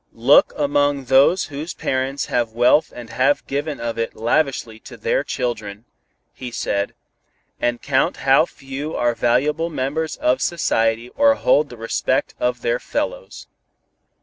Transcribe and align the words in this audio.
"Look 0.13 0.51
among 0.57 1.03
those 1.03 1.43
whose 1.53 1.75
parents 1.75 2.25
have 2.25 2.53
wealth 2.53 2.91
and 2.91 3.11
have 3.11 3.45
given 3.45 3.79
of 3.79 3.99
it 3.99 4.15
lavishly 4.15 4.79
to 4.79 4.97
their 4.97 5.23
children," 5.23 5.85
he 6.33 6.49
said, 6.49 6.95
"and 7.59 7.83
count 7.83 8.17
how 8.25 8.47
few 8.47 8.95
are 8.95 9.13
valuable 9.13 9.69
members 9.69 10.15
of 10.15 10.41
society 10.41 11.09
or 11.09 11.35
hold 11.35 11.69
the 11.69 11.77
respect 11.77 12.33
of 12.39 12.63
their 12.63 12.79
fellows. 12.79 13.45